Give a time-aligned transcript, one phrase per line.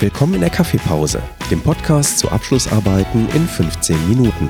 [0.00, 4.48] Willkommen in der Kaffeepause, dem Podcast zu Abschlussarbeiten in 15 Minuten.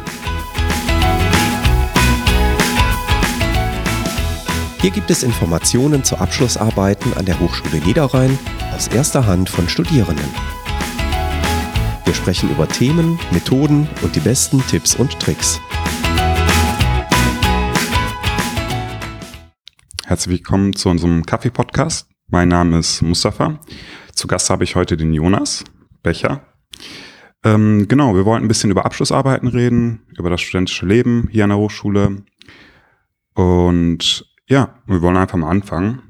[4.82, 8.38] Hier gibt es Informationen zu Abschlussarbeiten an der Hochschule Niederrhein
[8.76, 10.29] aus erster Hand von Studierenden.
[12.04, 15.62] Wir sprechen über Themen, Methoden und die besten Tipps und Tricks.
[20.05, 22.07] Herzlich willkommen zu unserem Kaffee-Podcast.
[22.27, 23.59] Mein Name ist Mustafa.
[24.19, 25.63] Zu Gast habe ich heute den Jonas
[26.03, 26.41] Becher.
[27.45, 31.51] Ähm, genau, wir wollten ein bisschen über Abschlussarbeiten reden, über das studentische Leben hier an
[31.51, 32.25] der Hochschule.
[33.35, 36.03] Und ja, wir wollen einfach mal anfangen.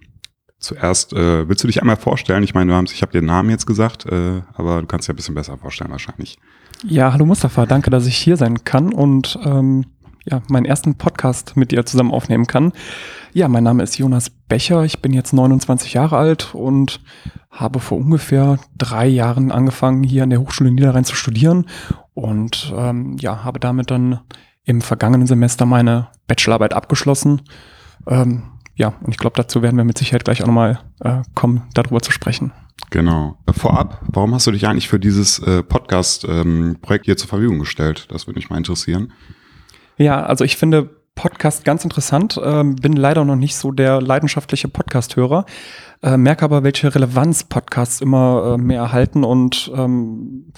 [0.59, 2.43] Zuerst, äh, willst du dich einmal vorstellen?
[2.45, 5.17] Ich meine, ich habe dir den Namen jetzt gesagt, äh, aber du kannst dir ein
[5.17, 6.39] bisschen besser vorstellen wahrscheinlich.
[6.84, 9.84] Ja, hallo Mustafa, danke, dass ich hier sein kann und ähm,
[10.30, 12.73] ja, meinen ersten Podcast mit dir zusammen aufnehmen kann.
[13.32, 17.00] Ja, mein Name ist Jonas Becher, ich bin jetzt 29 Jahre alt und
[17.50, 21.66] habe vor ungefähr drei Jahren angefangen, hier an der Hochschule Niederrhein zu studieren
[22.14, 24.20] und ähm, ja, habe damit dann
[24.64, 27.42] im vergangenen Semester meine Bachelorarbeit abgeschlossen.
[28.06, 28.42] Ähm,
[28.75, 32.00] ja, und ich glaube, dazu werden wir mit Sicherheit gleich auch nochmal äh, kommen, darüber
[32.00, 32.53] zu sprechen.
[32.91, 33.38] Genau.
[33.50, 38.06] Vorab, warum hast du dich eigentlich für dieses äh, Podcast-Projekt ähm, hier zur Verfügung gestellt?
[38.10, 39.12] Das würde mich mal interessieren.
[39.98, 44.68] Ja, also ich finde Podcast ganz interessant, ähm, bin leider noch nicht so der leidenschaftliche
[44.68, 45.44] Podcast-Hörer,
[46.02, 50.52] äh, merke aber, welche Relevanz Podcasts immer äh, mehr erhalten und ähm,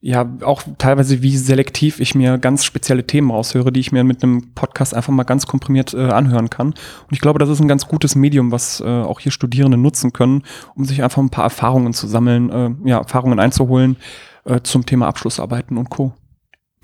[0.00, 4.22] ja, auch teilweise wie selektiv ich mir ganz spezielle Themen raushöre, die ich mir mit
[4.22, 6.68] einem Podcast einfach mal ganz komprimiert äh, anhören kann.
[6.68, 10.12] Und ich glaube, das ist ein ganz gutes Medium, was äh, auch hier Studierende nutzen
[10.12, 10.44] können,
[10.76, 13.96] um sich einfach ein paar Erfahrungen zu sammeln, äh, ja, Erfahrungen einzuholen
[14.44, 16.12] äh, zum Thema Abschlussarbeiten und Co.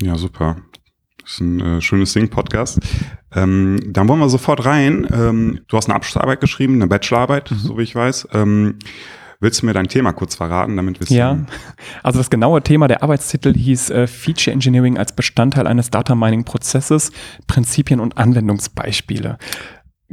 [0.02, 0.56] Ja, super.
[1.25, 2.80] Das ist ein äh, schönes Ding-Podcast.
[3.34, 5.08] Ähm, dann wollen wir sofort rein.
[5.11, 7.56] Ähm, du hast eine Abschlussarbeit geschrieben, eine Bachelorarbeit, mhm.
[7.56, 8.28] so wie ich weiß.
[8.33, 8.78] Ähm,
[9.41, 11.39] willst du mir dein Thema kurz verraten, damit wir Ja,
[12.02, 16.45] also das genaue Thema der Arbeitstitel hieß äh, Feature Engineering als Bestandteil eines Data Mining
[16.45, 17.11] Prozesses,
[17.46, 19.39] Prinzipien und Anwendungsbeispiele.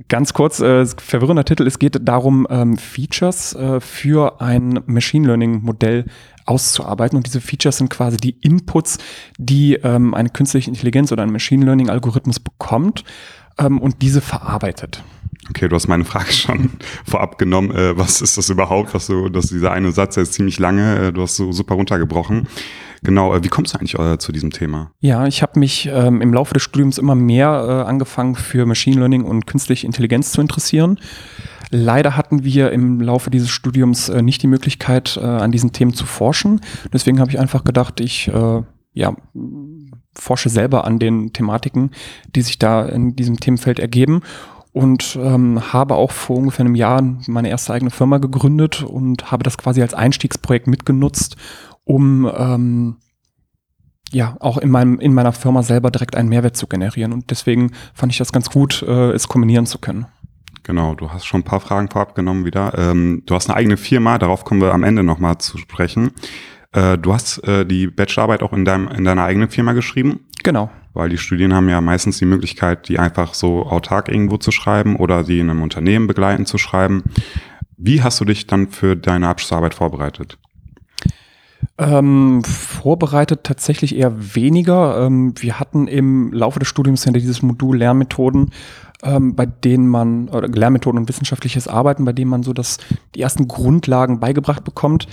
[0.08, 5.62] Ganz kurz, äh, verwirrender Titel, es geht darum, ähm, Features äh, für ein Machine Learning
[5.62, 6.06] Modell
[6.46, 7.18] auszuarbeiten.
[7.18, 8.98] Und diese Features sind quasi die Inputs,
[9.38, 13.04] die ähm, eine künstliche Intelligenz oder ein Machine Learning Algorithmus bekommt
[13.58, 15.04] ähm, und diese verarbeitet.
[15.50, 16.72] Okay, du hast meine Frage schon
[17.06, 17.72] vorab genommen.
[17.72, 18.94] Äh, was ist das überhaupt?
[18.94, 21.76] Was du, dass dieser eine Satz, der ist ziemlich lange, äh, du hast so super
[21.76, 22.48] runtergebrochen.
[23.04, 24.92] Genau, äh, wie kommst du eigentlich äh, zu diesem Thema?
[25.00, 28.98] Ja, ich habe mich ähm, im Laufe des Studiums immer mehr äh, angefangen für Machine
[28.98, 31.00] Learning und künstliche Intelligenz zu interessieren.
[31.72, 35.94] Leider hatten wir im Laufe dieses Studiums äh, nicht die Möglichkeit, äh, an diesen Themen
[35.94, 36.62] zu forschen.
[36.94, 38.62] Deswegen habe ich einfach gedacht, ich äh,
[38.94, 39.16] ja,
[40.14, 41.92] forsche selber an den Thematiken,
[42.36, 44.22] die sich da in diesem Themenfeld ergeben
[44.74, 49.44] und ähm, habe auch vor ungefähr einem Jahr meine erste eigene Firma gegründet und habe
[49.44, 51.36] das quasi als Einstiegsprojekt mitgenutzt,
[51.84, 52.98] um ähm,
[54.12, 57.72] ja auch in meinem in meiner Firma selber direkt einen Mehrwert zu generieren und deswegen
[57.94, 60.06] fand ich das ganz gut, äh, es kombinieren zu können.
[60.64, 62.78] Genau, du hast schon ein paar Fragen vorab genommen wieder.
[62.78, 66.12] Ähm, du hast eine eigene Firma, darauf kommen wir am Ende nochmal zu sprechen.
[66.72, 70.28] Äh, du hast äh, die Bachelorarbeit auch in, deinem, in deiner eigenen Firma geschrieben?
[70.44, 70.70] Genau.
[70.94, 74.96] Weil die Studien haben ja meistens die Möglichkeit, die einfach so autark irgendwo zu schreiben
[74.96, 77.04] oder die in einem Unternehmen begleiten zu schreiben.
[77.78, 80.38] Wie hast du dich dann für deine Abschlussarbeit vorbereitet?
[81.82, 85.04] Ähm, vorbereitet tatsächlich eher weniger.
[85.04, 88.52] Ähm, wir hatten im Laufe des Studiums ja dieses Modul Lernmethoden,
[89.02, 92.78] ähm, bei denen man, oder Lernmethoden und wissenschaftliches Arbeiten, bei denen man so das,
[93.16, 95.08] die ersten Grundlagen beigebracht bekommt.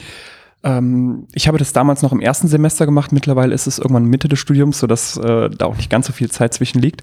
[0.62, 4.28] Ähm, ich habe das damals noch im ersten Semester gemacht, mittlerweile ist es irgendwann Mitte
[4.28, 7.00] des Studiums, sodass äh, da auch nicht ganz so viel Zeit zwischen liegt.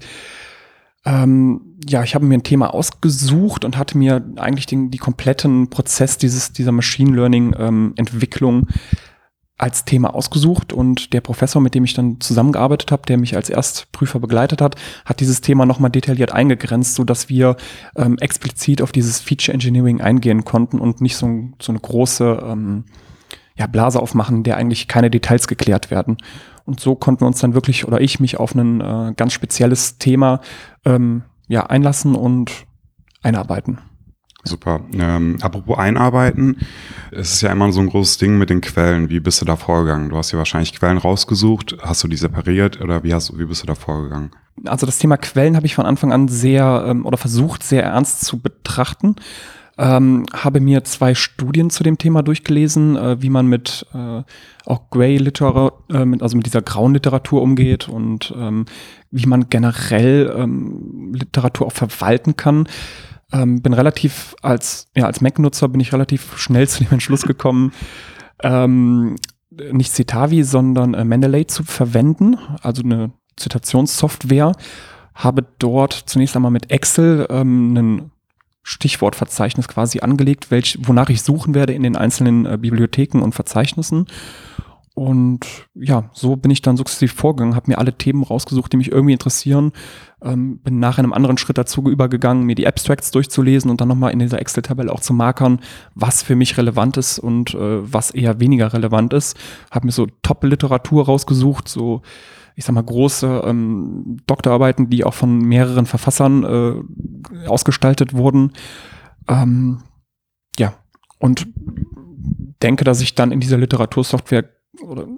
[1.04, 5.70] Ähm, ja, ich habe mir ein Thema ausgesucht und hatte mir eigentlich den die kompletten
[5.70, 8.68] Prozess dieses, dieser Machine Learning ähm, Entwicklung
[9.58, 13.48] als Thema ausgesucht und der Professor, mit dem ich dann zusammengearbeitet habe, der mich als
[13.48, 17.56] Erstprüfer begleitet hat, hat dieses Thema nochmal detailliert eingegrenzt, so dass wir
[17.96, 22.84] ähm, explizit auf dieses Feature Engineering eingehen konnten und nicht so, so eine große ähm,
[23.56, 26.18] ja, Blase aufmachen, der eigentlich keine Details geklärt werden.
[26.66, 29.96] Und so konnten wir uns dann wirklich oder ich mich auf ein äh, ganz spezielles
[29.96, 30.40] Thema
[30.84, 32.52] ähm, ja, einlassen und
[33.22, 33.78] einarbeiten.
[34.46, 34.80] Super.
[34.92, 36.58] Ähm, apropos Einarbeiten,
[37.10, 39.10] es ist ja immer so ein großes Ding mit den Quellen.
[39.10, 40.08] Wie bist du da vorgegangen?
[40.08, 41.76] Du hast ja wahrscheinlich Quellen rausgesucht.
[41.82, 44.30] Hast du die separiert oder wie, hast, wie bist du da vorgegangen?
[44.64, 48.24] Also das Thema Quellen habe ich von Anfang an sehr ähm, oder versucht sehr ernst
[48.24, 49.16] zu betrachten.
[49.78, 54.22] Ähm, habe mir zwei Studien zu dem Thema durchgelesen, äh, wie man mit äh,
[54.64, 58.64] auch Grey Literatur, äh, also mit dieser grauen Literatur umgeht und ähm,
[59.10, 62.66] wie man generell ähm, Literatur auch verwalten kann.
[63.32, 67.72] Ähm, bin relativ als, ja, als Mac-Nutzer bin ich relativ schnell zu dem Entschluss gekommen,
[68.42, 69.16] ähm,
[69.50, 74.52] nicht Citavi, sondern äh, Mendeley zu verwenden, also eine Zitationssoftware.
[75.14, 78.10] Habe dort zunächst einmal mit Excel ähm, einen
[78.62, 84.06] Stichwortverzeichnis quasi angelegt, welch, wonach ich suchen werde in den einzelnen äh, Bibliotheken und Verzeichnissen.
[84.96, 88.90] Und ja, so bin ich dann sukzessiv vorgegangen, habe mir alle Themen rausgesucht, die mich
[88.90, 89.72] irgendwie interessieren,
[90.22, 94.14] ähm, bin nach einem anderen Schritt dazu übergegangen, mir die Abstracts durchzulesen und dann nochmal
[94.14, 95.60] in dieser Excel-Tabelle auch zu markern,
[95.94, 99.36] was für mich relevant ist und äh, was eher weniger relevant ist.
[99.70, 102.00] Habe mir so Top-Literatur rausgesucht, so
[102.54, 108.54] ich sag mal, große ähm, Doktorarbeiten, die auch von mehreren Verfassern äh, ausgestaltet wurden.
[109.28, 109.82] Ähm,
[110.58, 110.72] ja,
[111.18, 111.46] und
[112.62, 114.55] denke, dass ich dann in dieser Literatursoftware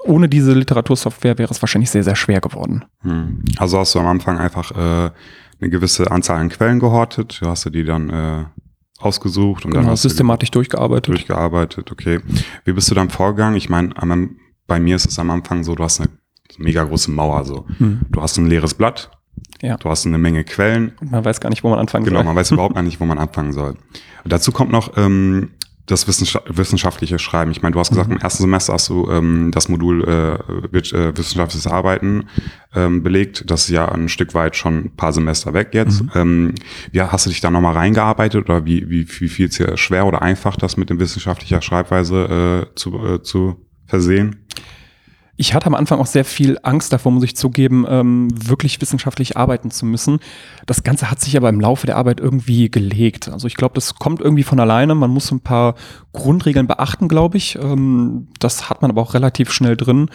[0.04, 2.84] ohne diese Literatursoftware wäre es wahrscheinlich sehr, sehr schwer geworden.
[3.02, 3.44] Hm.
[3.58, 5.10] Also hast du am Anfang einfach äh,
[5.60, 8.44] eine gewisse Anzahl an Quellen gehortet, du hast du die dann äh,
[9.00, 11.08] ausgesucht und genau, dann hast systematisch du durchgearbeitet.
[11.08, 11.90] durchgearbeitet.
[11.92, 12.20] Okay,
[12.64, 13.56] wie bist du dann vorgegangen?
[13.56, 13.90] Ich meine,
[14.66, 16.10] bei mir ist es am Anfang so, du hast eine
[16.58, 17.66] mega große Mauer so.
[17.78, 18.00] Hm.
[18.10, 19.10] Du hast ein leeres Blatt,
[19.62, 19.76] Ja.
[19.76, 22.24] du hast eine Menge Quellen Und man weiß gar nicht, wo man anfangen Genau, soll.
[22.26, 23.74] man weiß überhaupt gar nicht, wo man anfangen soll.
[24.24, 25.50] Und dazu kommt noch ähm,
[25.88, 27.50] das Wissenscha wissenschaftliche Schreiben.
[27.50, 30.34] Ich meine, du hast gesagt, im ersten Semester hast du ähm, das Modul äh,
[30.76, 32.26] äh, wissenschaftliches Arbeiten
[32.74, 33.50] ähm, belegt.
[33.50, 36.04] Das ist ja ein Stück weit schon ein paar Semester weg jetzt.
[36.14, 36.54] Ähm,
[36.92, 40.06] ja, hast du dich da nochmal reingearbeitet oder wie, wie, wie viel es hier schwer
[40.06, 44.44] oder einfach, das mit dem wissenschaftlicher Schreibweise äh, zu, äh, zu versehen?
[45.40, 49.36] Ich hatte am Anfang auch sehr viel Angst davor, muss ich zugeben, ähm, wirklich wissenschaftlich
[49.36, 50.18] arbeiten zu müssen.
[50.66, 53.28] Das Ganze hat sich aber im Laufe der Arbeit irgendwie gelegt.
[53.28, 54.96] Also ich glaube, das kommt irgendwie von alleine.
[54.96, 55.76] Man muss ein paar
[56.12, 57.54] Grundregeln beachten, glaube ich.
[57.54, 60.10] Ähm, das hat man aber auch relativ schnell drin.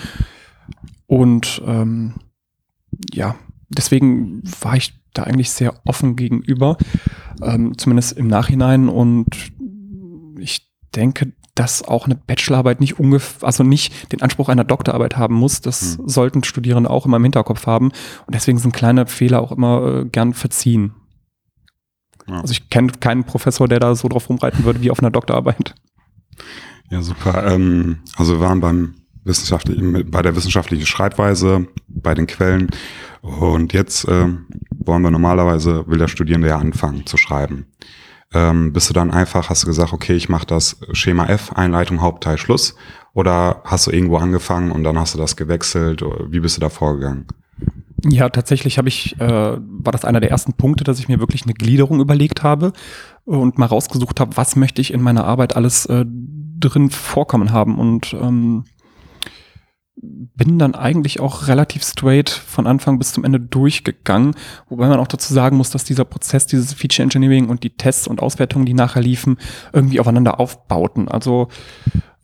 [1.07, 2.15] Und ähm,
[3.13, 3.35] ja,
[3.69, 6.77] deswegen war ich da eigentlich sehr offen gegenüber,
[7.41, 8.89] ähm, zumindest im Nachhinein.
[8.89, 9.27] Und
[10.37, 15.35] ich denke, dass auch eine Bachelorarbeit nicht ungefähr, also nicht den Anspruch einer Doktorarbeit haben
[15.35, 15.61] muss.
[15.61, 16.09] Das Hm.
[16.09, 17.91] sollten Studierende auch immer im Hinterkopf haben.
[18.25, 20.93] Und deswegen sind kleine Fehler auch immer äh, gern verziehen.
[22.27, 22.41] Ja.
[22.41, 25.75] Also ich kenne keinen Professor, der da so drauf rumreiten würde wie auf einer Doktorarbeit.
[26.89, 27.45] Ja, super.
[27.45, 32.69] Ähm, also wir waren beim wissenschaftlichen, bei der wissenschaftlichen Schreibweise, bei den Quellen.
[33.21, 37.67] Und jetzt ähm, wollen wir normalerweise, will der Studierende ja anfangen zu schreiben.
[38.33, 42.01] Ähm, bist du dann einfach, hast du gesagt, okay, ich mache das Schema F, Einleitung,
[42.01, 42.75] Hauptteil, Schluss?
[43.13, 46.03] Oder hast du irgendwo angefangen und dann hast du das gewechselt?
[46.29, 47.27] Wie bist du da vorgegangen?
[48.05, 51.43] Ja, tatsächlich habe ich, äh, war das einer der ersten Punkte, dass ich mir wirklich
[51.43, 52.73] eine Gliederung überlegt habe
[53.23, 57.77] und mal rausgesucht habe, was möchte ich in meiner Arbeit alles äh, drin vorkommen haben
[57.79, 58.65] und ähm,
[59.95, 64.35] bin dann eigentlich auch relativ straight von Anfang bis zum Ende durchgegangen,
[64.67, 68.07] wobei man auch dazu sagen muss, dass dieser Prozess, dieses Feature Engineering und die Tests
[68.07, 69.37] und Auswertungen, die nachher liefen,
[69.71, 71.07] irgendwie aufeinander aufbauten.
[71.07, 71.47] Also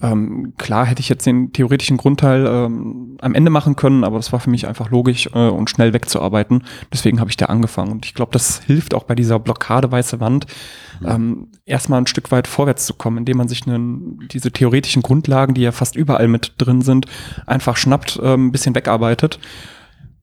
[0.02, 4.32] ähm, klar hätte ich jetzt den theoretischen Grundteil ähm, am Ende machen können, aber das
[4.32, 6.64] war für mich einfach logisch äh, und schnell wegzuarbeiten.
[6.94, 7.92] Deswegen habe ich da angefangen.
[7.92, 10.46] Und ich glaube, das hilft auch bei dieser Blockade weiße Wand,
[11.06, 15.54] ähm, erstmal ein Stück weit vorwärts zu kommen, indem man sich einen, diese theoretischen Grundlagen,
[15.54, 17.06] die ja fast überall mit drin sind,
[17.46, 19.40] einfach schnappt, ähm, ein bisschen wegarbeitet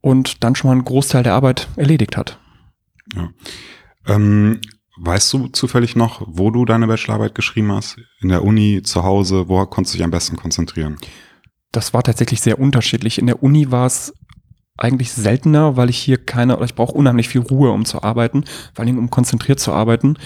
[0.00, 2.38] und dann schon mal einen Großteil der Arbeit erledigt hat.
[4.06, 4.61] Ähm,
[4.96, 7.97] weißt du zufällig noch, wo du deine Bachelorarbeit geschrieben hast?
[8.20, 9.49] In der Uni, zu Hause?
[9.49, 10.97] Wo konntest du dich am besten konzentrieren?
[11.73, 13.18] Das war tatsächlich sehr unterschiedlich.
[13.18, 14.14] In der Uni war es
[14.78, 18.44] eigentlich seltener, weil ich hier keine, oder ich brauche unheimlich viel Ruhe, um zu arbeiten,
[18.75, 20.18] vor allem um konzentriert zu arbeiten.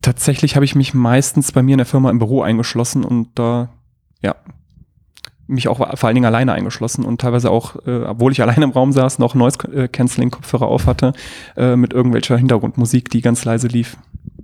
[0.00, 3.72] Tatsächlich habe ich mich meistens bei mir in der Firma im Büro eingeschlossen und da,
[4.22, 4.36] ja,
[5.46, 8.70] mich auch vor allen Dingen alleine eingeschlossen und teilweise auch, äh, obwohl ich alleine im
[8.70, 11.12] Raum saß, noch Noise-Canceling-Kopfhörer auf hatte,
[11.56, 13.96] äh, mit irgendwelcher Hintergrundmusik, die ganz leise lief.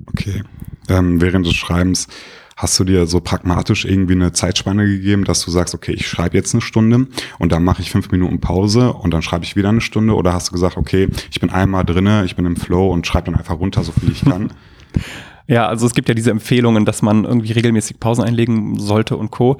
[0.06, 0.42] Okay.
[0.88, 2.08] Ähm, während des Schreibens
[2.56, 6.36] hast du dir so pragmatisch irgendwie eine Zeitspanne gegeben, dass du sagst, okay, ich schreibe
[6.36, 7.06] jetzt eine Stunde
[7.38, 10.14] und dann mache ich fünf Minuten Pause und dann schreibe ich wieder eine Stunde?
[10.14, 13.26] Oder hast du gesagt, okay, ich bin einmal drinne, ich bin im Flow und schreibe
[13.30, 14.52] dann einfach runter, so viel ich kann?
[15.46, 19.30] Ja, also es gibt ja diese Empfehlungen, dass man irgendwie regelmäßig Pausen einlegen sollte und
[19.30, 19.58] Co.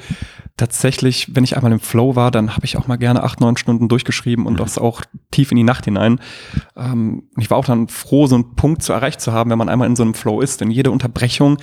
[0.57, 3.57] Tatsächlich, wenn ich einmal im Flow war, dann habe ich auch mal gerne acht, neun
[3.57, 6.21] Stunden durchgeschrieben und das auch tief in die Nacht hinein.
[6.77, 9.69] Ähm, ich war auch dann froh, so einen Punkt zu erreicht zu haben, wenn man
[9.69, 10.61] einmal in so einem Flow ist.
[10.61, 11.59] Denn jede Unterbrechung,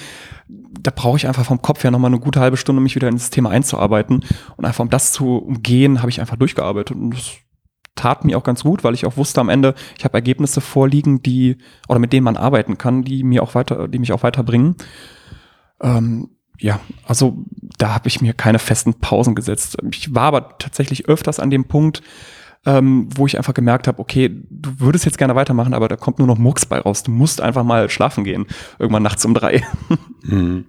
[0.47, 3.07] da brauche ich einfach vom Kopf her nochmal eine gute halbe Stunde, um mich wieder
[3.07, 4.23] ins Thema einzuarbeiten.
[4.57, 6.97] Und einfach um das zu umgehen, habe ich einfach durchgearbeitet.
[6.97, 7.37] Und das
[7.99, 11.21] tat mir auch ganz gut, weil ich auch wusste am Ende, ich habe Ergebnisse vorliegen,
[11.21, 11.57] die
[11.89, 14.75] oder mit denen man arbeiten kann, die mir auch weiter, die mich auch weiterbringen.
[15.81, 16.29] Ähm,
[16.59, 17.45] ja, also
[17.77, 19.77] da habe ich mir keine festen Pausen gesetzt.
[19.91, 22.01] Ich war aber tatsächlich öfters an dem Punkt,
[22.65, 26.19] ähm, wo ich einfach gemerkt habe, okay, du würdest jetzt gerne weitermachen, aber da kommt
[26.19, 27.03] nur noch Murks bei raus.
[27.03, 28.45] Du musst einfach mal schlafen gehen,
[28.77, 29.63] irgendwann nachts um drei.
[30.23, 30.65] Mhm.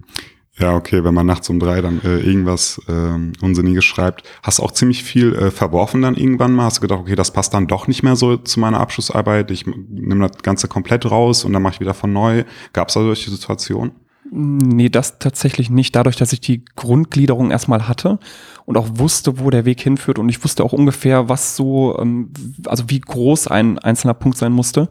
[0.58, 4.24] Ja, okay, wenn man nachts um drei dann äh, irgendwas ähm, Unsinniges schreibt.
[4.42, 6.64] Hast du auch ziemlich viel äh, verworfen dann irgendwann mal?
[6.64, 9.50] Hast du gedacht, okay, das passt dann doch nicht mehr so zu meiner Abschlussarbeit.
[9.50, 12.44] Ich nehme das Ganze komplett raus und dann mache ich wieder von neu.
[12.72, 13.92] Gab es da solche Situationen?
[14.32, 15.96] Nee, das tatsächlich nicht.
[15.96, 18.18] Dadurch, dass ich die Grundgliederung erstmal hatte
[18.64, 22.32] und auch wusste, wo der Weg hinführt und ich wusste auch ungefähr, was so, ähm,
[22.66, 24.88] also wie groß ein einzelner Punkt sein musste,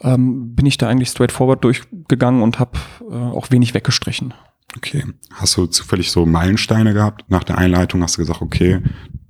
[0.00, 2.78] ähm, bin ich da eigentlich straightforward durchgegangen und habe
[3.10, 4.34] äh, auch wenig weggestrichen.
[4.76, 5.04] Okay.
[5.32, 7.24] Hast du zufällig so Meilensteine gehabt?
[7.28, 8.80] Nach der Einleitung hast du gesagt, okay,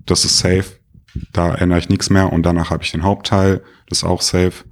[0.07, 0.65] das ist safe,
[1.33, 4.65] da ändere ich nichts mehr und danach habe ich den Hauptteil, das ist auch safe.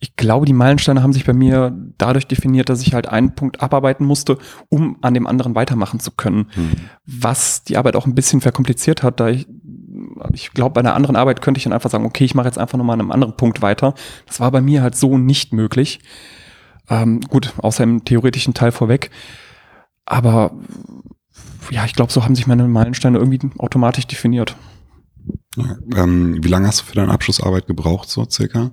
[0.00, 3.62] Ich glaube, die Meilensteine haben sich bei mir dadurch definiert, dass ich halt einen Punkt
[3.62, 4.36] abarbeiten musste,
[4.68, 6.50] um an dem anderen weitermachen zu können.
[6.52, 6.72] Hm.
[7.06, 9.46] Was die Arbeit auch ein bisschen verkompliziert hat, da ich,
[10.32, 12.58] ich glaube, bei einer anderen Arbeit könnte ich dann einfach sagen, okay, ich mache jetzt
[12.58, 13.94] einfach nochmal an einem anderen Punkt weiter.
[14.26, 16.00] Das war bei mir halt so nicht möglich.
[16.90, 19.10] Ähm, gut, außer im theoretischen Teil vorweg.
[20.04, 20.52] Aber
[21.70, 24.56] ja, ich glaube, so haben sich meine Meilensteine irgendwie automatisch definiert.
[25.96, 28.72] Ähm, wie lange hast du für deine Abschlussarbeit gebraucht, so circa?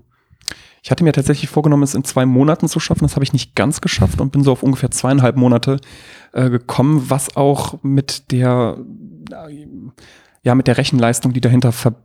[0.84, 3.04] Ich hatte mir tatsächlich vorgenommen, es in zwei Monaten zu schaffen.
[3.04, 5.80] Das habe ich nicht ganz geschafft und bin so auf ungefähr zweieinhalb Monate
[6.34, 8.78] äh, gekommen, was auch mit der,
[9.32, 9.68] äh,
[10.42, 11.96] ja, mit der Rechenleistung, die dahinter, ver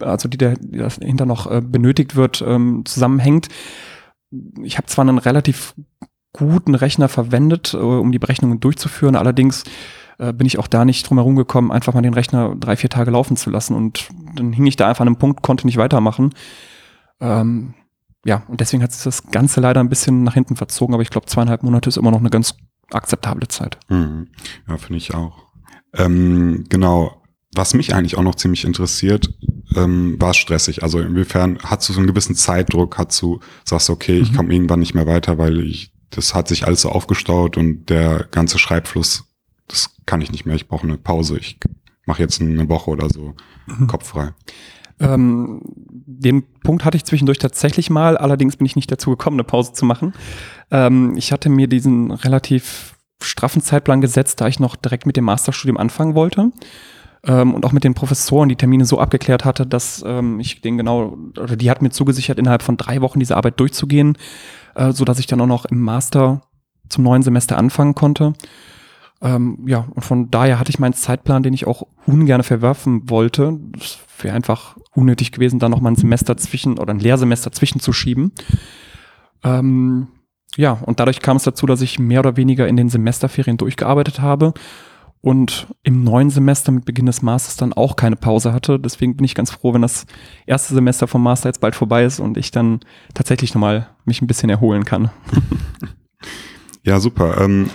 [0.00, 3.48] also die dahinter noch äh, benötigt wird, ähm, zusammenhängt
[4.62, 5.74] ich habe zwar einen relativ
[6.32, 9.64] guten Rechner verwendet, äh, um die Berechnungen durchzuführen, allerdings
[10.18, 12.90] äh, bin ich auch da nicht drum herum gekommen, einfach mal den Rechner drei, vier
[12.90, 15.76] Tage laufen zu lassen und dann hing ich da einfach an einem Punkt, konnte nicht
[15.76, 16.34] weitermachen.
[17.20, 17.74] Ähm,
[18.24, 21.10] ja, und deswegen hat sich das Ganze leider ein bisschen nach hinten verzogen, aber ich
[21.10, 22.54] glaube, zweieinhalb Monate ist immer noch eine ganz
[22.90, 23.78] akzeptable Zeit.
[23.88, 24.28] Mhm.
[24.68, 25.44] Ja, finde ich auch.
[25.94, 27.22] Ähm, genau.
[27.54, 29.30] Was mich eigentlich auch noch ziemlich interessiert,
[29.74, 30.82] ähm, war es stressig?
[30.82, 34.36] Also inwiefern hast du so einen gewissen Zeitdruck, hast du, sagst du, okay, ich mhm.
[34.36, 38.26] komme irgendwann nicht mehr weiter, weil ich, das hat sich alles so aufgestaut und der
[38.30, 39.24] ganze Schreibfluss,
[39.68, 41.58] das kann ich nicht mehr, ich brauche eine Pause, ich
[42.04, 43.34] mache jetzt eine Woche oder so
[43.66, 43.86] mhm.
[43.86, 44.32] Kopf frei.
[44.98, 49.44] Ähm, den Punkt hatte ich zwischendurch tatsächlich mal, allerdings bin ich nicht dazu gekommen, eine
[49.44, 50.14] Pause zu machen.
[50.70, 55.24] Ähm, ich hatte mir diesen relativ straffen Zeitplan gesetzt, da ich noch direkt mit dem
[55.24, 56.52] Masterstudium anfangen wollte
[57.26, 60.78] ähm, und auch mit den Professoren die Termine so abgeklärt hatte, dass ähm, ich den
[60.78, 64.16] genau, oder die hat mir zugesichert, innerhalb von drei Wochen diese Arbeit durchzugehen,
[64.74, 66.42] äh, so dass ich dann auch noch im Master
[66.88, 68.34] zum neuen Semester anfangen konnte.
[69.22, 73.58] Ähm, ja, und von daher hatte ich meinen Zeitplan, den ich auch ungern verwerfen wollte.
[73.80, 78.32] Es wäre einfach unnötig gewesen, da noch mal ein Semester zwischen oder ein Lehrsemester zwischenzuschieben.
[79.42, 80.08] Ähm,
[80.56, 84.20] ja, und dadurch kam es dazu, dass ich mehr oder weniger in den Semesterferien durchgearbeitet
[84.20, 84.54] habe
[85.26, 88.78] und im neuen Semester mit Beginn des Masters dann auch keine Pause hatte.
[88.78, 90.06] Deswegen bin ich ganz froh, wenn das
[90.46, 92.78] erste Semester vom Master jetzt bald vorbei ist und ich dann
[93.12, 95.10] tatsächlich nochmal mich ein bisschen erholen kann.
[96.84, 97.40] ja, super.
[97.40, 97.70] Ähm,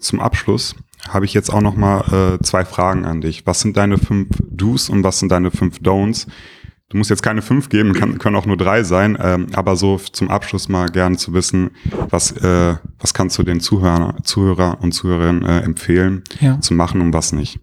[0.00, 0.74] zum Abschluss
[1.08, 3.46] habe ich jetzt auch nochmal äh, zwei Fragen an dich.
[3.46, 6.26] Was sind deine fünf Do's und was sind deine fünf Don'ts,
[6.90, 9.96] Du musst jetzt keine fünf geben, kann, können auch nur drei sein, ähm, aber so
[9.96, 11.70] zum Abschluss mal gerne zu wissen,
[12.10, 16.60] was, äh, was kannst du den Zuhörer, Zuhörer und Zuhörerinnen äh, empfehlen ja.
[16.60, 17.60] zu machen und was nicht?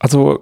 [0.00, 0.40] Also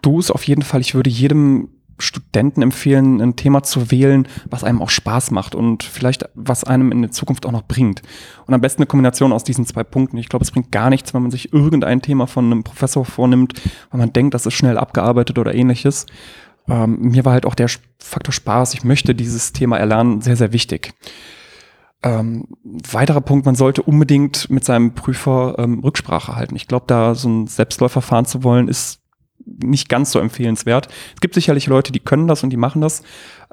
[0.00, 1.68] du es auf jeden Fall, ich würde jedem
[1.98, 6.90] Studenten empfehlen, ein Thema zu wählen, was einem auch Spaß macht und vielleicht was einem
[6.90, 8.00] in der Zukunft auch noch bringt.
[8.46, 10.16] Und am besten eine Kombination aus diesen zwei Punkten.
[10.16, 13.60] Ich glaube, es bringt gar nichts, wenn man sich irgendein Thema von einem Professor vornimmt,
[13.90, 16.06] weil man denkt, das ist schnell abgearbeitet oder ähnliches,
[16.68, 20.52] ähm, mir war halt auch der Faktor Spaß, ich möchte dieses Thema erlernen, sehr, sehr
[20.52, 20.94] wichtig.
[22.04, 26.56] Ähm, weiterer Punkt, man sollte unbedingt mit seinem Prüfer ähm, Rücksprache halten.
[26.56, 29.01] Ich glaube, da so ein Selbstläufer fahren zu wollen, ist
[29.44, 30.88] nicht ganz so empfehlenswert.
[31.14, 33.02] Es gibt sicherlich Leute, die können das und die machen das.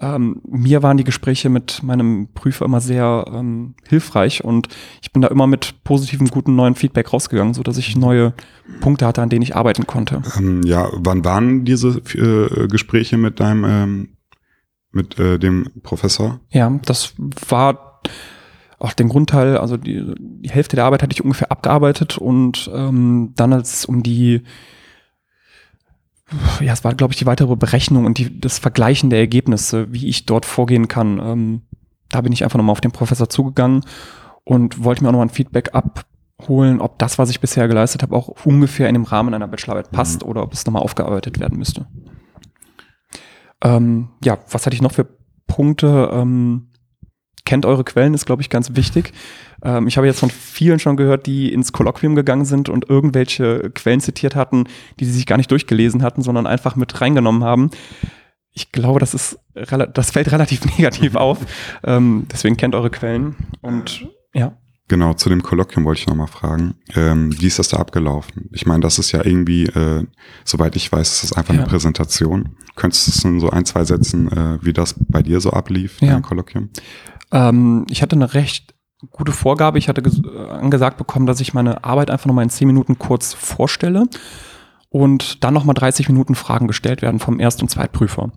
[0.02, 4.70] Ähm, mir waren die Gespräche mit meinem Prüfer immer sehr ähm, hilfreich und
[5.02, 8.34] ich bin da immer mit positivem, guten neuen Feedback rausgegangen, so dass ich neue
[8.80, 10.22] Punkte hatte, an denen ich arbeiten konnte.
[10.38, 14.10] Ähm, ja, wann waren diese äh, Gespräche mit deinem, ähm,
[14.92, 16.40] mit äh, dem Professor?
[16.50, 17.14] Ja, das
[17.48, 18.02] war
[18.80, 23.34] auch den Grundteil, also die, die Hälfte der Arbeit hatte ich ungefähr abgearbeitet und ähm,
[23.36, 24.44] dann als um die
[26.62, 30.08] ja, es war, glaube ich, die weitere Berechnung und die, das Vergleichen der Ergebnisse, wie
[30.08, 31.20] ich dort vorgehen kann.
[31.20, 31.62] Ähm,
[32.10, 33.84] da bin ich einfach nochmal auf den Professor zugegangen
[34.44, 38.16] und wollte mir auch nochmal ein Feedback abholen, ob das, was ich bisher geleistet habe,
[38.16, 40.30] auch ungefähr in dem Rahmen einer Bachelorarbeit passt mhm.
[40.30, 41.88] oder ob es nochmal aufgearbeitet werden müsste.
[43.62, 45.08] Ähm, ja, was hatte ich noch für
[45.48, 46.10] Punkte?
[46.14, 46.69] Ähm,
[47.50, 49.12] kennt eure Quellen, ist, glaube ich, ganz wichtig.
[49.64, 53.72] Ähm, ich habe jetzt von vielen schon gehört, die ins Kolloquium gegangen sind und irgendwelche
[53.72, 54.66] Quellen zitiert hatten,
[55.00, 57.72] die sie sich gar nicht durchgelesen hatten, sondern einfach mit reingenommen haben.
[58.52, 59.40] Ich glaube, das ist,
[59.94, 61.40] das fällt relativ negativ auf.
[61.84, 64.56] Ähm, deswegen kennt eure Quellen und ja.
[64.88, 66.76] Genau, zu dem Kolloquium wollte ich nochmal fragen.
[66.96, 68.50] Ähm, wie ist das da abgelaufen?
[68.52, 70.06] Ich meine, das ist ja irgendwie, äh,
[70.46, 71.62] soweit ich weiß, ist das einfach ja.
[71.62, 72.58] eine Präsentation.
[72.76, 76.00] Könntest du es in so ein, zwei Sätzen, äh, wie das bei dir so ablief,
[76.02, 76.14] ja.
[76.14, 76.70] dein Kolloquium?
[77.32, 78.74] Ähm, ich hatte eine recht
[79.12, 79.78] gute Vorgabe.
[79.78, 83.34] Ich hatte äh, angesagt bekommen, dass ich meine Arbeit einfach nochmal in zehn Minuten kurz
[83.34, 84.06] vorstelle
[84.90, 88.32] und dann nochmal 30 Minuten Fragen gestellt werden vom Erst- und Zweitprüfer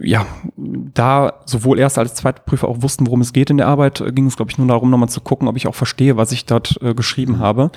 [0.00, 4.26] ja, da sowohl Erst- als Zweitprüfer auch wussten, worum es geht in der Arbeit, ging
[4.26, 6.78] es, glaube ich, nur darum, nochmal zu gucken, ob ich auch verstehe, was ich dort
[6.82, 7.70] äh, geschrieben habe.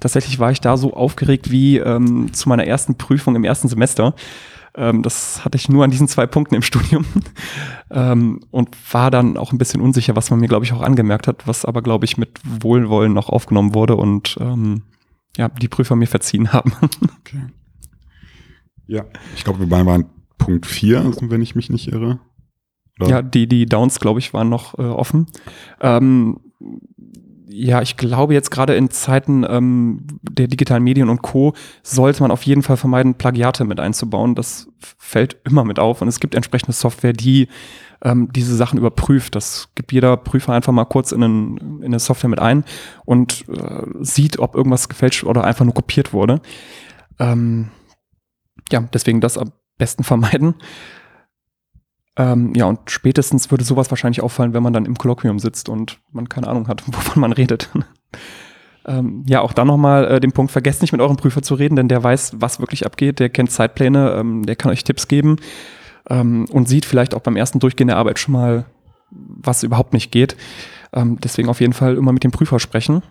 [0.00, 4.14] Tatsächlich war ich da so aufgeregt wie ähm, zu meiner ersten Prüfung im ersten Semester.
[4.74, 7.04] Ähm, das hatte ich nur an diesen zwei Punkten im Studium
[7.90, 11.26] ähm, und war dann auch ein bisschen unsicher, was man mir, glaube ich, auch angemerkt
[11.28, 14.82] hat, was aber, glaube ich, mit Wohlwollen noch aufgenommen wurde und ähm,
[15.36, 16.72] ja, die Prüfer mir verziehen haben.
[17.20, 17.46] okay.
[18.86, 19.04] Ja,
[19.36, 20.06] ich glaube, wir waren
[20.38, 22.18] Punkt 4, wenn ich mich nicht irre.
[23.00, 23.08] Oder?
[23.08, 25.26] Ja, die, die Downs, glaube ich, waren noch äh, offen.
[25.80, 26.40] Ähm,
[27.48, 31.54] ja, ich glaube jetzt gerade in Zeiten ähm, der digitalen Medien und Co.
[31.82, 34.34] sollte man auf jeden Fall vermeiden, Plagiate mit einzubauen.
[34.34, 37.48] Das fällt immer mit auf und es gibt entsprechende Software, die
[38.02, 39.34] ähm, diese Sachen überprüft.
[39.34, 42.64] Das gibt jeder Prüfer einfach mal kurz in, einen, in eine Software mit ein
[43.04, 46.40] und äh, sieht, ob irgendwas gefälscht oder einfach nur kopiert wurde.
[47.18, 47.68] Ähm,
[48.70, 49.38] ja, deswegen das
[49.78, 50.54] besten vermeiden.
[52.16, 55.98] Ähm, ja, und spätestens würde sowas wahrscheinlich auffallen, wenn man dann im Kolloquium sitzt und
[56.10, 57.70] man keine Ahnung hat, wovon man redet.
[58.86, 61.76] ähm, ja, auch dann nochmal äh, den Punkt, vergesst nicht mit eurem Prüfer zu reden,
[61.76, 65.36] denn der weiß, was wirklich abgeht, der kennt Zeitpläne, ähm, der kann euch Tipps geben
[66.10, 68.66] ähm, und sieht vielleicht auch beim ersten Durchgehen der Arbeit schon mal,
[69.10, 70.36] was überhaupt nicht geht.
[70.92, 73.02] Ähm, deswegen auf jeden Fall immer mit dem Prüfer sprechen.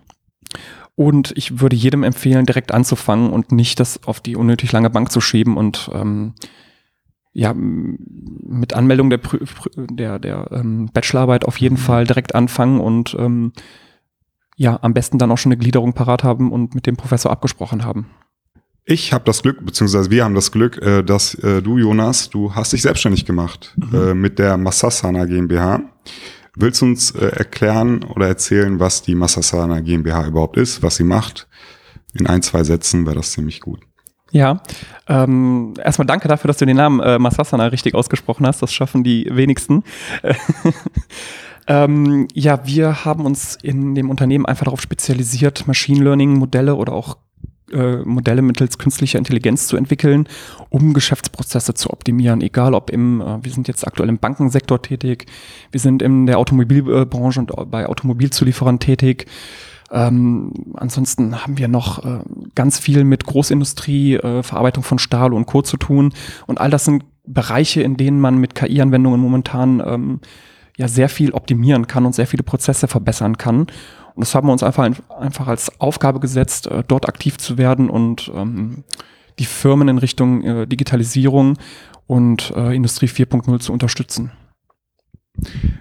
[0.95, 5.11] Und ich würde jedem empfehlen, direkt anzufangen und nicht das auf die unnötig lange Bank
[5.11, 6.33] zu schieben und ähm,
[7.33, 9.19] ja, mit Anmeldung der,
[9.75, 11.79] der, der ähm, Bachelorarbeit auf jeden mhm.
[11.79, 13.53] Fall direkt anfangen und ähm,
[14.57, 17.85] ja, am besten dann auch schon eine Gliederung parat haben und mit dem Professor abgesprochen
[17.85, 18.07] haben.
[18.83, 22.53] Ich habe das Glück, beziehungsweise wir haben das Glück, äh, dass äh, du, Jonas, du
[22.53, 23.95] hast dich selbstständig gemacht mhm.
[23.95, 25.81] äh, mit der Massasana GmbH.
[26.55, 31.05] Willst du uns äh, erklären oder erzählen, was die Massasana GmbH überhaupt ist, was sie
[31.05, 31.47] macht?
[32.13, 33.79] In ein, zwei Sätzen wäre das ziemlich gut.
[34.31, 34.61] Ja,
[35.07, 38.61] ähm, erstmal danke dafür, dass du den Namen äh, Massasana richtig ausgesprochen hast.
[38.61, 39.83] Das schaffen die wenigsten.
[41.67, 46.93] ähm, ja, wir haben uns in dem Unternehmen einfach darauf spezialisiert, Machine Learning Modelle oder
[46.93, 47.17] auch
[47.73, 50.27] äh, Modelle mittels künstlicher Intelligenz zu entwickeln,
[50.69, 52.41] um Geschäftsprozesse zu optimieren.
[52.41, 55.25] Egal ob im, äh, wir sind jetzt aktuell im Bankensektor tätig,
[55.71, 59.25] wir sind in der Automobilbranche und bei Automobilzulieferern tätig.
[59.91, 62.19] Ähm, ansonsten haben wir noch äh,
[62.55, 65.61] ganz viel mit Großindustrie, äh, Verarbeitung von Stahl und Co.
[65.61, 66.13] zu tun.
[66.47, 70.19] Und all das sind Bereiche, in denen man mit KI-Anwendungen momentan ähm,
[70.77, 73.67] ja sehr viel optimieren kann und sehr viele Prozesse verbessern kann.
[74.15, 77.89] Und das haben wir uns einfach, einfach als Aufgabe gesetzt, äh, dort aktiv zu werden
[77.89, 78.83] und ähm,
[79.39, 81.57] die Firmen in Richtung äh, Digitalisierung
[82.07, 84.31] und äh, Industrie 4.0 zu unterstützen.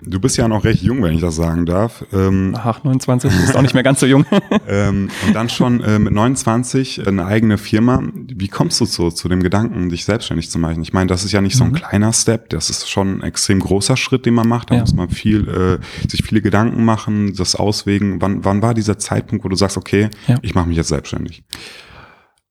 [0.02, 2.04] Du bist ja noch recht jung, wenn ich das sagen darf.
[2.12, 4.24] Ähm, Ach, 29 ist auch nicht mehr ganz so jung.
[4.68, 8.02] ähm, und dann schon äh, mit 29 eine eigene Firma.
[8.14, 10.82] Wie kommst du zu, zu dem Gedanken, dich selbstständig zu machen?
[10.82, 11.74] Ich meine, das ist ja nicht so ein mhm.
[11.74, 14.70] kleiner Step, das ist schon ein extrem großer Schritt, den man macht.
[14.70, 14.80] Da ja.
[14.80, 18.20] muss man viel, äh, sich viele Gedanken machen, das auswägen.
[18.20, 20.36] Wann, wann war dieser Zeitpunkt, wo du sagst, okay, ja.
[20.42, 21.42] ich mache mich jetzt selbstständig?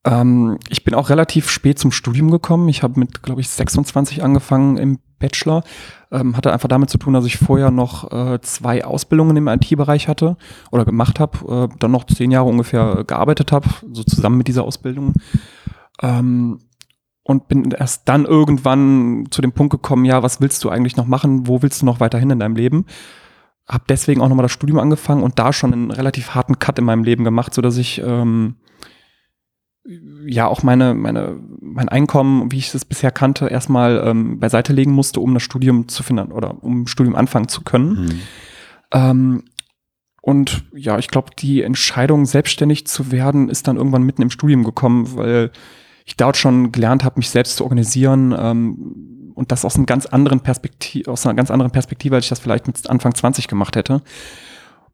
[0.06, 2.70] Ähm, ich bin auch relativ spät zum Studium gekommen.
[2.70, 5.64] Ich habe mit, glaube ich, 26 angefangen im Bachelor.
[6.12, 10.08] Ähm, hatte einfach damit zu tun, dass ich vorher noch äh, zwei Ausbildungen im IT-Bereich
[10.08, 10.38] hatte
[10.72, 14.64] oder gemacht habe, äh, dann noch zehn Jahre ungefähr gearbeitet habe, so zusammen mit dieser
[14.64, 15.14] Ausbildung.
[16.02, 16.60] Ähm,
[17.24, 21.06] und bin erst dann irgendwann zu dem Punkt gekommen, ja, was willst du eigentlich noch
[21.06, 21.48] machen?
[21.48, 22.88] Wo willst du noch weiterhin in deinem Leben?
[23.68, 26.86] Hab deswegen auch nochmal das Studium angefangen und da schon einen relativ harten Cut in
[26.86, 28.56] meinem Leben gemacht, so dass ich ähm,
[30.26, 34.92] ja auch meine, meine, mein Einkommen, wie ich es bisher kannte, erstmal ähm, beiseite legen
[34.92, 38.06] musste, um das Studium zu finden oder um Studium anfangen zu können.
[38.06, 38.22] Mhm.
[38.92, 39.44] Ähm,
[40.22, 44.64] und ja, ich glaube, die Entscheidung, selbstständig zu werden, ist dann irgendwann mitten im Studium
[44.64, 45.52] gekommen, weil
[46.06, 50.06] ich dort schon gelernt habe, mich selbst zu organisieren ähm, und das aus einem ganz
[50.06, 50.42] anderen
[51.08, 54.02] aus einer ganz anderen Perspektive, als ich das vielleicht mit Anfang 20 gemacht hätte.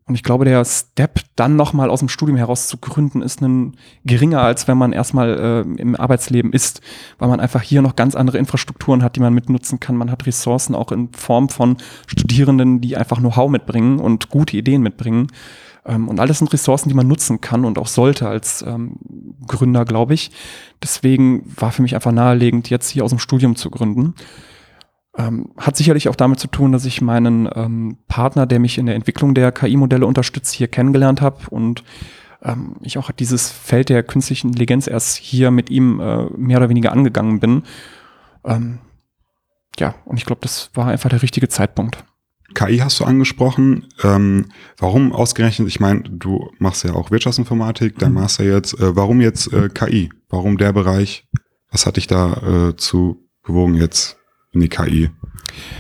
[0.08, 3.76] Und ich glaube, der Step, dann nochmal aus dem Studium heraus zu gründen, ist ein
[4.06, 6.82] geringer, als wenn man erstmal äh, im Arbeitsleben ist,
[7.18, 9.98] weil man einfach hier noch ganz andere Infrastrukturen hat, die man mitnutzen kann.
[9.98, 14.84] Man hat Ressourcen auch in Form von Studierenden, die einfach Know-how mitbringen und gute Ideen
[14.84, 15.32] mitbringen.
[15.88, 18.98] Ähm, und alles sind Ressourcen, die man nutzen kann und auch sollte als ähm,
[19.48, 20.30] Gründer, glaube ich.
[20.84, 24.14] Deswegen war für mich einfach naheliegend, jetzt hier aus dem Studium zu gründen.
[25.18, 28.86] Ähm, hat sicherlich auch damit zu tun, dass ich meinen ähm, Partner, der mich in
[28.86, 31.84] der Entwicklung der KI-Modelle unterstützt, hier kennengelernt habe und
[32.44, 36.70] ähm, ich auch dieses Feld der künstlichen Intelligenz erst hier mit ihm äh, mehr oder
[36.70, 37.64] weniger angegangen bin.
[38.44, 38.80] Ähm,
[39.80, 42.04] ja, und ich glaube, das war einfach der richtige Zeitpunkt.
[42.54, 43.88] KI hast du angesprochen.
[44.04, 44.46] Ähm,
[44.78, 45.68] warum ausgerechnet?
[45.68, 48.20] Ich meine, du machst ja auch Wirtschaftsinformatik, dein mhm.
[48.20, 48.80] Master jetzt.
[48.80, 50.10] Äh, warum jetzt äh, KI?
[50.30, 51.28] Warum der Bereich?
[51.72, 54.18] Was hat dich da äh, zu bewogen, jetzt
[54.56, 55.10] in die KI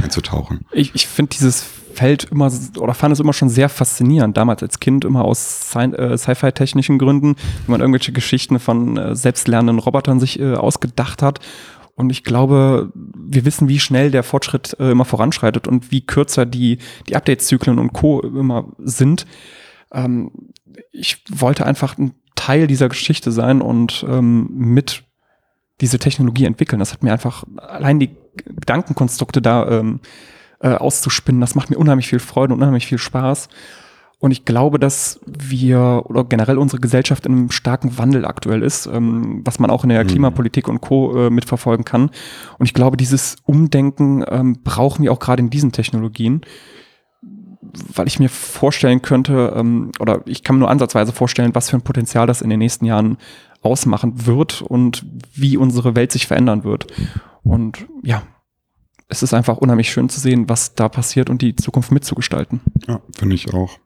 [0.01, 0.65] einzutauchen?
[0.71, 4.37] Ich, ich finde dieses Feld immer oder fand es immer schon sehr faszinierend.
[4.37, 7.35] Damals als Kind immer aus äh, Sci-Fi-technischen Gründen,
[7.65, 11.39] wenn man irgendwelche Geschichten von äh, selbstlernenden Robotern sich äh, ausgedacht hat
[11.95, 16.79] und ich glaube, wir wissen, wie schnell der Fortschritt immer voranschreitet und wie kürzer die,
[17.07, 18.19] die Update-Zyklen und Co.
[18.19, 19.25] immer sind.
[19.93, 20.31] Ähm,
[20.91, 25.04] ich wollte einfach ein Teil dieser Geschichte sein und ähm, mit
[25.81, 26.79] diese Technologie entwickeln.
[26.79, 29.99] Das hat mir einfach allein die Gedankenkonstrukte da ähm,
[30.59, 33.49] äh, auszuspinnen, das macht mir unheimlich viel Freude und unheimlich viel Spaß.
[34.19, 38.87] Und ich glaube, dass wir oder generell unsere Gesellschaft in einem starken Wandel aktuell ist,
[38.87, 40.07] ähm, was man auch in der mhm.
[40.07, 41.27] Klimapolitik und Co.
[41.27, 42.09] Äh, mitverfolgen kann.
[42.57, 46.41] Und ich glaube, dieses Umdenken ähm, brauchen wir auch gerade in diesen Technologien,
[47.93, 51.77] weil ich mir vorstellen könnte, ähm, oder ich kann mir nur ansatzweise vorstellen, was für
[51.77, 53.17] ein Potenzial das in den nächsten Jahren
[53.65, 56.87] ausmachen wird und wie unsere Welt sich verändern wird.
[57.43, 58.23] Und ja,
[59.07, 62.61] es ist einfach unheimlich schön zu sehen, was da passiert und die Zukunft mitzugestalten.
[62.87, 63.77] Ja, finde ich auch.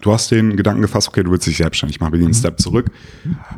[0.00, 2.60] Du hast den Gedanken gefasst, okay, du willst dich selbstständig machen, wir gehen einen Step
[2.60, 2.90] zurück.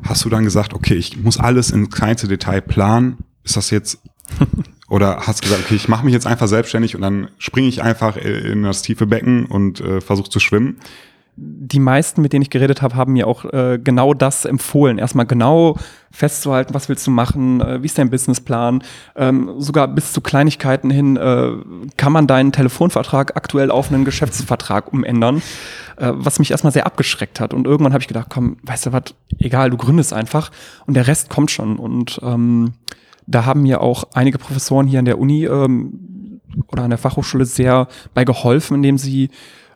[0.02, 3.24] Hast du dann gesagt, okay, ich muss alles in kleinste Detail planen?
[3.44, 4.02] Ist das jetzt
[4.88, 7.82] oder hast du gesagt, okay, ich mache mich jetzt einfach selbstständig und dann springe ich
[7.82, 10.80] einfach in das tiefe Becken und äh, versuche zu schwimmen?
[11.36, 14.98] Die meisten, mit denen ich geredet habe, haben mir auch äh, genau das empfohlen.
[14.98, 15.76] Erstmal genau
[16.12, 18.84] festzuhalten, was willst du machen, äh, wie ist dein Businessplan,
[19.16, 21.52] ähm, sogar bis zu Kleinigkeiten hin, äh,
[21.96, 25.42] kann man deinen Telefonvertrag aktuell auf einen Geschäftsvertrag umändern,
[25.96, 27.52] äh, was mich erstmal sehr abgeschreckt hat.
[27.52, 29.02] Und irgendwann habe ich gedacht, komm, weißt du was,
[29.40, 30.52] egal, du gründest einfach
[30.86, 31.76] und der Rest kommt schon.
[31.76, 32.74] Und ähm,
[33.26, 37.44] da haben mir auch einige Professoren hier an der Uni ähm, oder an der Fachhochschule
[37.44, 39.30] sehr bei geholfen, indem sie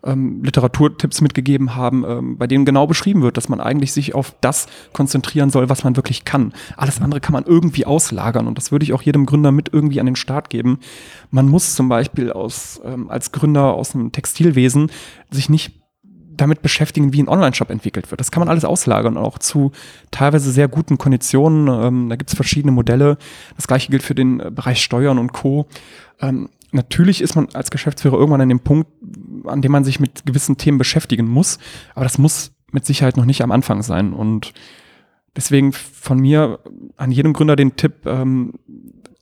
[0.08, 4.34] ähm, Literaturtipps mitgegeben haben, ähm, bei denen genau beschrieben wird, dass man eigentlich sich auf
[4.40, 6.52] das konzentrieren soll, was man wirklich kann.
[6.76, 10.00] Alles andere kann man irgendwie auslagern und das würde ich auch jedem Gründer mit irgendwie
[10.00, 10.80] an den Start geben.
[11.30, 14.90] Man muss zum Beispiel aus, ähm, als Gründer aus einem Textilwesen
[15.30, 15.78] sich nicht
[16.38, 18.20] damit beschäftigen, wie ein Online-Shop entwickelt wird.
[18.20, 19.72] Das kann man alles auslagern auch zu
[20.10, 21.68] teilweise sehr guten Konditionen.
[21.68, 23.18] Ähm, da gibt es verschiedene Modelle.
[23.56, 25.66] Das gleiche gilt für den äh, Bereich Steuern und Co.
[26.20, 28.90] Ähm, natürlich ist man als Geschäftsführer irgendwann an dem Punkt,
[29.44, 31.58] an dem man sich mit gewissen Themen beschäftigen muss,
[31.94, 34.12] aber das muss mit Sicherheit noch nicht am Anfang sein.
[34.12, 34.52] Und
[35.36, 36.60] deswegen von mir
[36.96, 38.54] an jedem Gründer den Tipp, ähm,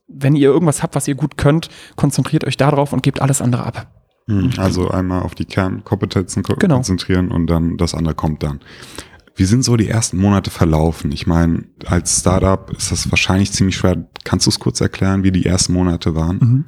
[0.09, 3.65] wenn ihr irgendwas habt, was ihr gut könnt, konzentriert euch darauf und gebt alles andere
[3.65, 3.87] ab.
[4.29, 6.77] Hm, also einmal auf die Kernkompetenzen genau.
[6.77, 8.61] konzentrieren und dann das andere kommt dann.
[9.37, 11.13] Wie sind so die ersten Monate verlaufen?
[11.13, 14.07] Ich meine, als Startup ist das wahrscheinlich ziemlich schwer.
[14.25, 16.39] Kannst du es kurz erklären, wie die ersten Monate waren?
[16.39, 16.65] Mhm.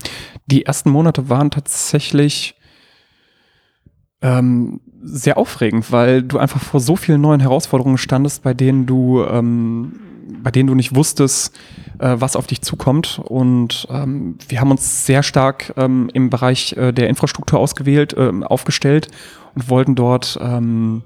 [0.47, 2.57] Die ersten Monate waren tatsächlich
[4.21, 9.25] ähm, sehr aufregend, weil du einfach vor so vielen neuen Herausforderungen standest, bei denen du,
[9.25, 10.01] ähm,
[10.43, 11.57] bei denen du nicht wusstest,
[11.99, 13.19] äh, was auf dich zukommt.
[13.25, 18.31] Und ähm, wir haben uns sehr stark ähm, im Bereich äh, der Infrastruktur ausgewählt, äh,
[18.45, 19.09] aufgestellt
[19.55, 21.03] und wollten dort ähm,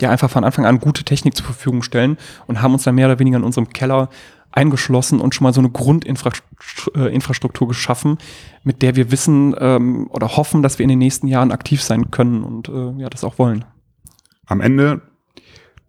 [0.00, 3.06] ja einfach von Anfang an gute Technik zur Verfügung stellen und haben uns dann mehr
[3.06, 4.08] oder weniger in unserem Keller
[4.52, 8.18] eingeschlossen und schon mal so eine Grundinfrastruktur äh, geschaffen,
[8.64, 12.10] mit der wir wissen ähm, oder hoffen, dass wir in den nächsten Jahren aktiv sein
[12.10, 13.64] können und äh, ja, das auch wollen.
[14.46, 15.00] Am Ende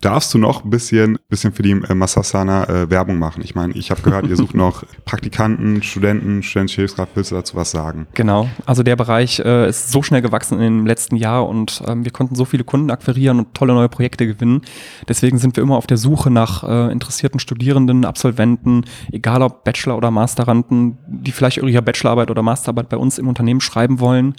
[0.03, 3.41] darfst du noch ein bisschen, bisschen für die äh, Massasana äh, Werbung machen.
[3.43, 7.11] Ich meine, ich habe gehört, ihr sucht noch Praktikanten, Studenten, studentische Hilfskraft.
[7.15, 8.07] Willst du dazu was sagen?
[8.13, 8.49] Genau.
[8.65, 12.11] Also der Bereich äh, ist so schnell gewachsen in dem letzten Jahr und ähm, wir
[12.11, 14.61] konnten so viele Kunden akquirieren und tolle neue Projekte gewinnen.
[15.07, 19.97] Deswegen sind wir immer auf der Suche nach äh, interessierten Studierenden, Absolventen, egal ob Bachelor-
[19.97, 24.35] oder Masteranden, die vielleicht ihre Bachelorarbeit oder Masterarbeit bei uns im Unternehmen schreiben wollen.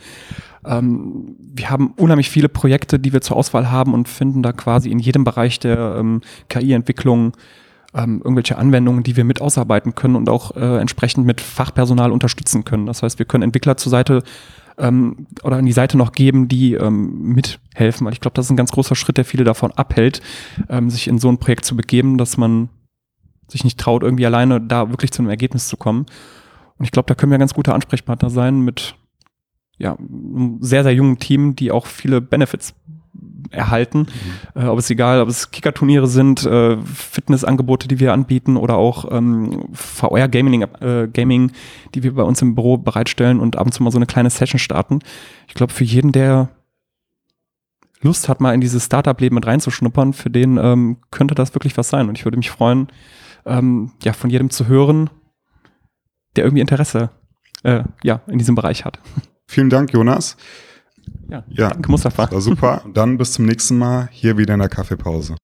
[0.64, 4.90] Ähm, wir haben unheimlich viele Projekte, die wir zur Auswahl haben und finden da quasi
[4.90, 7.32] in jedem Bereich der ähm, KI-Entwicklung
[7.94, 12.64] ähm, irgendwelche Anwendungen, die wir mit ausarbeiten können und auch äh, entsprechend mit Fachpersonal unterstützen
[12.64, 12.86] können.
[12.86, 14.22] Das heißt, wir können Entwickler zur Seite
[14.78, 18.06] ähm, oder an die Seite noch geben, die ähm, mithelfen.
[18.06, 20.20] Weil ich glaube, das ist ein ganz großer Schritt, der viele davon abhält,
[20.68, 22.68] ähm, sich in so ein Projekt zu begeben, dass man
[23.46, 26.06] sich nicht traut, irgendwie alleine da wirklich zu einem Ergebnis zu kommen.
[26.78, 28.96] Und ich glaube, da können wir ganz gute Ansprechpartner sein mit
[29.78, 29.96] ja,
[30.60, 32.74] sehr, sehr jungen Team, die auch viele Benefits
[33.50, 34.06] erhalten.
[34.54, 34.62] Mhm.
[34.62, 39.10] Äh, ob es egal, ob es Kicker-Turniere sind, äh, Fitnessangebote, die wir anbieten oder auch
[39.10, 41.52] ähm, VR-Gaming, äh, Gaming,
[41.94, 44.30] die wir bei uns im Büro bereitstellen und ab und zu mal so eine kleine
[44.30, 45.00] Session starten.
[45.48, 46.48] Ich glaube, für jeden, der
[48.00, 51.88] Lust hat, mal in dieses Startup-Leben mit reinzuschnuppern, für den ähm, könnte das wirklich was
[51.88, 52.08] sein.
[52.08, 52.88] Und ich würde mich freuen,
[53.46, 55.10] ähm, ja, von jedem zu hören,
[56.36, 57.10] der irgendwie Interesse
[57.62, 58.98] äh, ja, in diesem Bereich hat.
[59.46, 60.36] Vielen Dank, Jonas.
[61.28, 62.30] Ja, ja danke, Mustafa.
[62.30, 62.84] War super.
[62.94, 65.36] Dann bis zum nächsten Mal hier wieder in der Kaffeepause.